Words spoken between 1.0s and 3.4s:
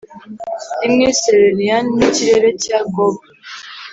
cerulean nk'ikirere cya gogh,